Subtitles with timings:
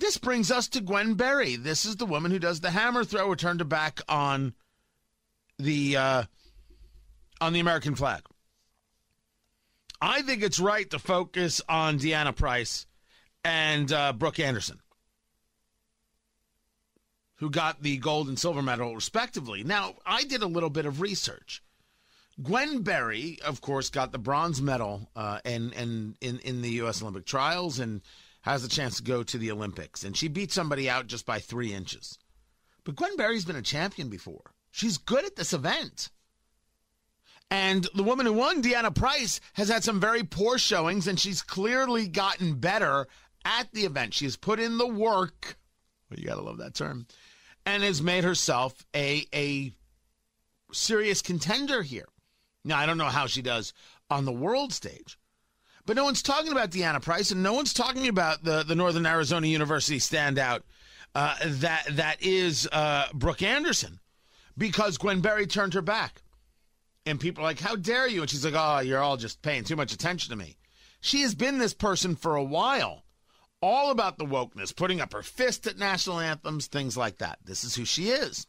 [0.00, 1.56] This brings us to Gwen Berry.
[1.56, 4.54] This is the woman who does the hammer throw or turned her back on
[5.58, 6.22] the uh,
[7.38, 8.22] on the American flag.
[10.00, 12.86] I think it's right to focus on Deanna Price
[13.44, 14.80] and uh, Brooke Anderson,
[17.36, 19.64] who got the gold and silver medal respectively.
[19.64, 21.62] Now, I did a little bit of research.
[22.42, 27.02] Gwen Berry, of course, got the bronze medal uh, in, in, in, in the U.S.
[27.02, 28.00] Olympic trials and
[28.42, 30.04] has a chance to go to the Olympics.
[30.04, 32.18] And she beat somebody out just by three inches.
[32.84, 34.52] But Gwen Berry's been a champion before.
[34.70, 36.10] She's good at this event.
[37.50, 41.42] And the woman who won, Deanna Price, has had some very poor showings, and she's
[41.42, 43.08] clearly gotten better
[43.44, 44.14] at the event.
[44.14, 45.56] She has put in the work.
[46.08, 47.06] Well, you got to love that term.
[47.66, 49.72] And has made herself a, a
[50.72, 52.08] serious contender here.
[52.64, 53.72] Now, I don't know how she does
[54.08, 55.18] on the world stage,
[55.90, 59.06] but no one's talking about Deanna Price, and no one's talking about the, the Northern
[59.06, 60.60] Arizona University standout
[61.16, 63.98] uh, that that is uh, Brooke Anderson,
[64.56, 66.22] because Gwen Berry turned her back,
[67.06, 69.64] and people are like, "How dare you?" And she's like, "Oh, you're all just paying
[69.64, 70.56] too much attention to me."
[71.00, 73.02] She has been this person for a while,
[73.60, 77.40] all about the wokeness, putting up her fist at national anthems, things like that.
[77.44, 78.46] This is who she is.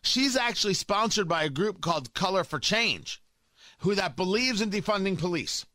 [0.00, 3.22] She's actually sponsored by a group called Color for Change,
[3.80, 5.66] who that believes in defunding police.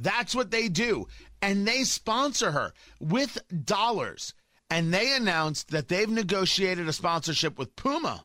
[0.00, 1.06] That's what they do.
[1.40, 4.34] And they sponsor her with dollars.
[4.70, 8.24] And they announced that they've negotiated a sponsorship with Puma.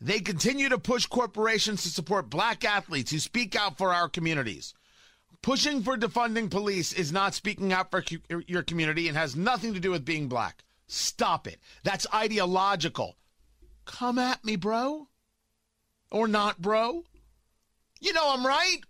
[0.00, 4.74] They continue to push corporations to support black athletes who speak out for our communities.
[5.42, 8.02] Pushing for defunding police is not speaking out for
[8.46, 10.64] your community and has nothing to do with being black.
[10.86, 11.58] Stop it.
[11.82, 13.16] That's ideological.
[13.84, 15.08] Come at me, bro.
[16.10, 17.04] Or not, bro.
[18.04, 18.80] You know I'm right.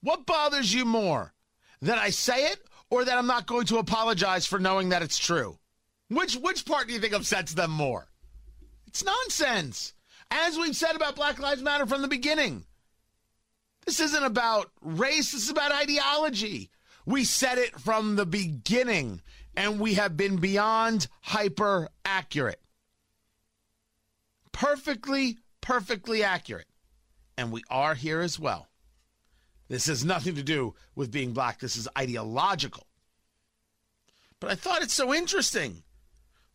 [0.00, 1.34] What bothers you more?
[1.82, 5.18] That I say it or that I'm not going to apologize for knowing that it's
[5.18, 5.58] true?
[6.08, 8.06] Which which part do you think upsets them more?
[8.86, 9.92] It's nonsense.
[10.30, 12.64] As we've said about Black Lives Matter from the beginning.
[13.86, 16.70] This isn't about race, this is about ideology.
[17.04, 19.20] We said it from the beginning,
[19.56, 22.62] and we have been beyond hyper accurate.
[24.52, 26.68] Perfectly, perfectly accurate
[27.36, 28.68] and we are here as well.
[29.68, 32.86] This has nothing to do with being black, this is ideological.
[34.40, 35.82] But I thought it's so interesting.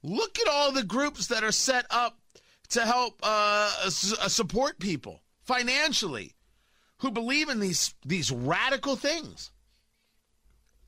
[0.04, 2.20] Look at all the groups that are set up
[2.70, 6.36] to help uh, uh, support people financially
[7.00, 9.52] who believe in these these radical things.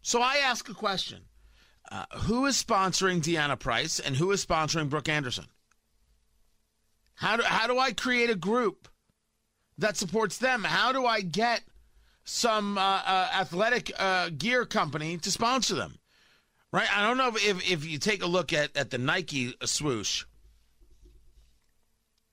[0.02, 1.24] So I ask a question:
[1.92, 5.48] uh, Who is sponsoring Deanna Price and who is sponsoring Brooke Anderson?
[7.16, 8.88] How do how do I create a group
[9.82, 10.64] that supports them?
[10.64, 11.62] How do I get
[12.24, 15.98] some uh, uh, athletic uh, gear company to sponsor them?
[16.72, 16.88] Right?
[16.96, 20.24] I don't know if, if, you take a look at, at the Nike swoosh,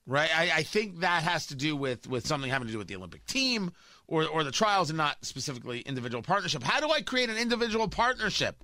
[0.06, 0.30] right?
[0.32, 2.94] I, I think that has to do with, with something having to do with the
[2.94, 3.72] Olympic team
[4.06, 6.62] or, or the trials and not specifically individual partnership.
[6.62, 8.62] How do I create an individual partnership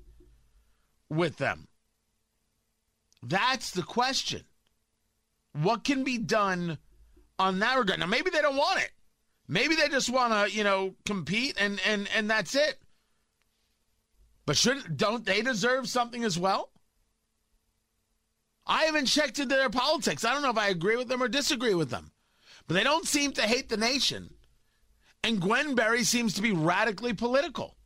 [1.10, 1.66] with them?
[3.20, 4.42] That's the question.
[5.52, 6.78] What can be done
[7.38, 8.00] on that regard.
[8.00, 8.90] Now maybe they don't want it.
[9.46, 12.78] Maybe they just want to, you know, compete and and and that's it.
[14.46, 16.70] But shouldn't don't they deserve something as well?
[18.66, 20.24] I haven't checked into their politics.
[20.24, 22.12] I don't know if I agree with them or disagree with them.
[22.66, 24.34] But they don't seem to hate the nation.
[25.22, 27.76] And Gwen Berry seems to be radically political.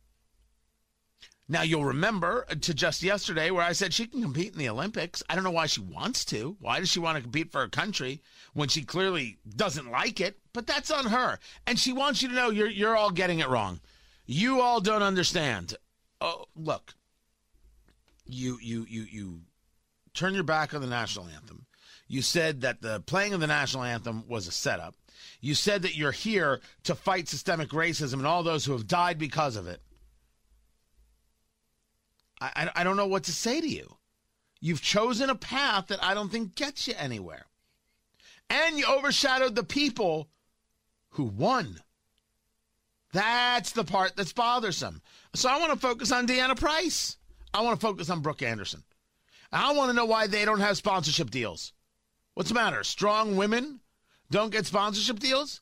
[1.51, 4.69] Now, you'll remember uh, to just yesterday where I said she can compete in the
[4.69, 5.23] Olympics.
[5.27, 6.55] I don't know why she wants to.
[6.61, 8.21] Why does she want to compete for her country
[8.53, 10.37] when she clearly doesn't like it?
[10.53, 11.39] But that's on her.
[11.65, 13.79] And she wants you to know you're, you're all getting it wrong.
[14.27, 15.75] You all don't understand.
[16.21, 16.93] Oh, look,
[18.27, 19.39] you, you, you, you
[20.13, 21.65] turn your back on the national anthem.
[22.07, 24.93] You said that the playing of the national anthem was a setup.
[25.41, 29.17] You said that you're here to fight systemic racism and all those who have died
[29.17, 29.81] because of it.
[32.41, 33.97] I, I don't know what to say to you.
[34.61, 37.45] You've chosen a path that I don't think gets you anywhere.
[38.49, 40.29] And you overshadowed the people
[41.11, 41.79] who won.
[43.13, 45.01] That's the part that's bothersome.
[45.33, 47.17] So I want to focus on Deanna Price.
[47.53, 48.83] I want to focus on Brooke Anderson.
[49.51, 51.73] I want to know why they don't have sponsorship deals.
[52.35, 52.83] What's the matter?
[52.83, 53.79] Strong women
[54.29, 55.61] don't get sponsorship deals?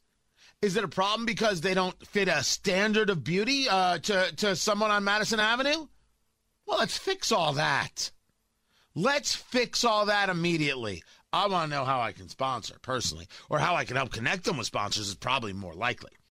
[0.62, 4.56] Is it a problem because they don't fit a standard of beauty uh, to, to
[4.56, 5.88] someone on Madison Avenue?
[6.68, 8.12] Well, let's fix all that.
[8.94, 11.02] Let's fix all that immediately.
[11.32, 14.44] I want to know how I can sponsor personally, or how I can help connect
[14.44, 16.12] them with sponsors is probably more likely.